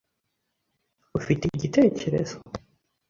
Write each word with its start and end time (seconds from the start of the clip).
Ufite 1.17 1.43
igitekerezo? 1.55 2.35